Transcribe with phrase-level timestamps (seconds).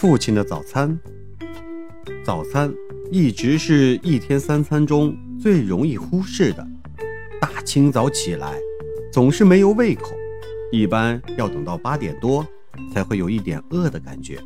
[0.00, 0.98] 父亲的早餐。
[2.24, 2.72] 早餐
[3.12, 6.66] 一直是一天三餐中最容易忽视的。
[7.38, 8.58] 大清早起来，
[9.12, 10.12] 总是没有胃口，
[10.72, 12.46] 一般要等到八点多
[12.94, 14.38] 才会有一点饿的感觉。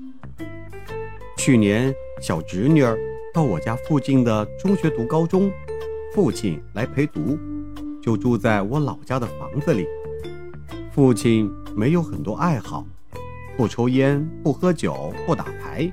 [1.37, 2.99] 去年小侄女儿
[3.33, 5.53] 到我家附近的中学读高中，
[6.13, 7.39] 父亲来陪读，
[8.03, 9.87] 就住在我老家的房子里。
[10.91, 12.85] 父亲没有很多爱好，
[13.57, 15.91] 不抽烟，不喝酒，不打牌。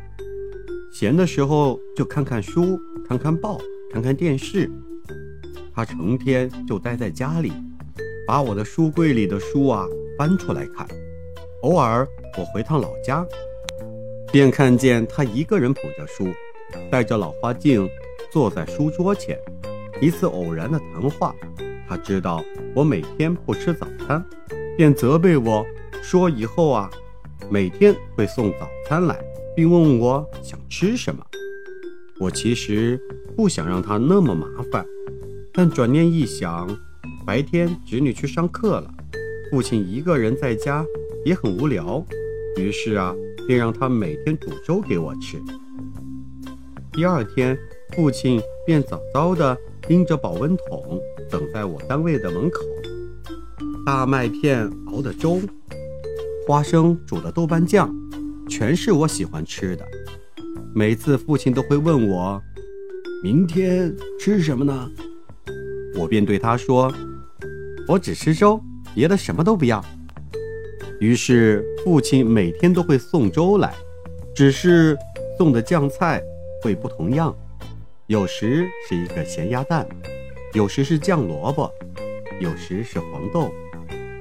[0.92, 3.60] 闲的时候就看看书，看看报，
[3.94, 4.70] 看看电视。
[5.74, 7.54] 他成天就待在家里，
[8.28, 9.86] 把我的书柜里的书啊
[10.18, 10.88] 翻出来看。
[11.62, 13.26] 偶尔我回趟老家，
[14.32, 16.28] 便看见他一个人捧着书，
[16.90, 17.88] 戴着老花镜，
[18.32, 19.38] 坐在书桌前。
[20.02, 21.36] 一次偶然的谈话，
[21.88, 22.44] 他知道
[22.74, 24.24] 我每天不吃早餐，
[24.76, 25.64] 便责备我
[26.02, 26.90] 说：“以后啊，
[27.50, 29.20] 每天会送早餐来。”
[29.54, 31.22] 并问我想吃什么。
[32.18, 32.98] 我其实
[33.36, 34.86] 不想让他那么麻烦，
[35.52, 36.70] 但转念一想，
[37.26, 38.90] 白天侄女去上课了，
[39.52, 40.86] 父亲一个人在家
[41.26, 42.02] 也很无聊，
[42.58, 43.14] 于是啊，
[43.46, 45.38] 便让他每天煮粥给我吃。
[46.94, 47.58] 第二天，
[47.94, 49.58] 父亲便早早地
[49.90, 50.98] 拎着保温桶
[51.30, 52.62] 等在我单位的门口，
[53.86, 55.42] 大麦片熬的粥，
[56.48, 57.94] 花生煮的豆瓣酱。
[58.50, 59.86] 全是我喜欢吃的，
[60.76, 62.42] 每次父亲都会问我
[63.24, 64.92] ：“明天吃什么呢？”
[65.98, 66.94] 我便对他说
[67.88, 68.62] ：“我只吃粥，
[68.94, 69.82] 别的什么都不要。”
[71.00, 73.74] 于是父亲每天都会送粥来，
[74.36, 74.98] 只是
[75.38, 76.22] 送的酱菜
[76.62, 77.34] 会不同样，
[78.08, 79.88] 有时是一个咸鸭蛋，
[80.54, 81.72] 有时是酱萝卜，
[82.42, 83.50] 有时是黄豆，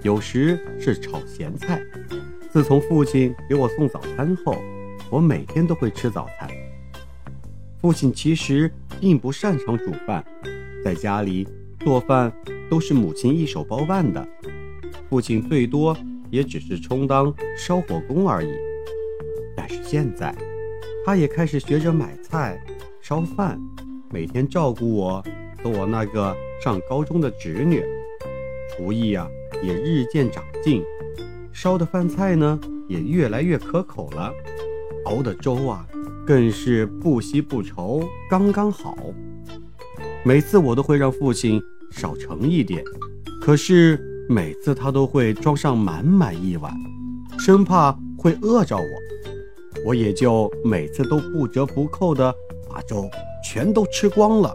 [0.02, 1.82] 有时是炒咸菜。
[2.52, 4.56] 自从父亲给我送早餐后，
[5.08, 6.50] 我每天都会吃早餐。
[7.80, 8.68] 父亲其实
[9.00, 10.24] 并不擅长煮饭，
[10.84, 11.46] 在家里
[11.78, 12.32] 做饭
[12.68, 14.26] 都是母亲一手包办的，
[15.08, 15.96] 父亲最多
[16.28, 18.52] 也只是充当烧火工而已。
[19.56, 20.34] 但是现在，
[21.06, 22.60] 他也开始学着买菜、
[23.00, 23.60] 烧饭，
[24.10, 25.24] 每天照顾我
[25.62, 27.80] 和我那个上高中的侄女，
[28.76, 29.28] 厨艺啊
[29.62, 30.82] 也日渐长进。
[31.52, 34.32] 烧的饭菜呢，也越来越可口了；
[35.06, 35.86] 熬的粥啊，
[36.26, 38.96] 更是不稀不稠，刚刚好。
[40.24, 42.82] 每次我都会让父亲少盛一点，
[43.42, 46.72] 可是每次他都会装上满满一碗，
[47.38, 48.84] 生怕会饿着我。
[49.86, 52.34] 我也就每次都不折不扣的
[52.68, 53.08] 把粥
[53.42, 54.54] 全都吃光了，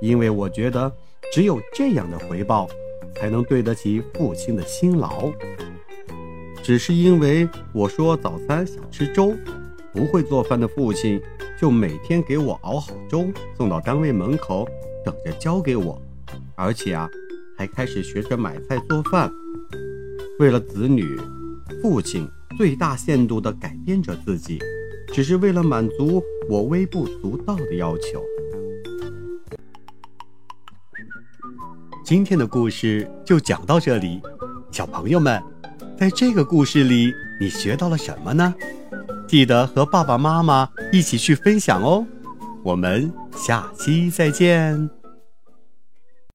[0.00, 0.90] 因为我觉得
[1.32, 2.66] 只有这样的回报，
[3.14, 5.30] 才能对得起父亲的辛劳。
[6.68, 9.34] 只是因为我说早餐想吃粥，
[9.90, 11.18] 不会做饭的父亲
[11.58, 14.68] 就每天给我熬好粥，送到单位门口
[15.02, 15.98] 等着交给我，
[16.54, 17.08] 而且啊，
[17.56, 19.32] 还开始学着买菜做饭。
[20.40, 21.18] 为了子女，
[21.80, 24.58] 父亲最大限度地改变着自己，
[25.10, 28.22] 只是为了满足我微不足道的要求。
[32.04, 34.20] 今天的故事就讲到这里，
[34.70, 35.42] 小朋友们。
[35.98, 38.54] 在这个故事里，你学到了什么呢？
[39.26, 42.06] 记得和爸爸妈妈一起去分享哦。
[42.62, 44.97] 我们下期再见。